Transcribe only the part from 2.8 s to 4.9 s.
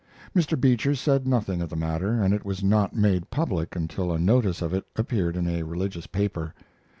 made public until a notice of it